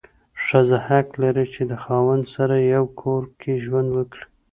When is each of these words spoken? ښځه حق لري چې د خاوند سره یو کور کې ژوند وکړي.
ښځه 0.45 0.77
حق 0.87 1.07
لري 1.23 1.45
چې 1.53 1.61
د 1.71 1.73
خاوند 1.83 2.25
سره 2.35 2.55
یو 2.73 2.85
کور 3.01 3.23
کې 3.39 3.61
ژوند 3.65 3.89
وکړي. 3.97 4.25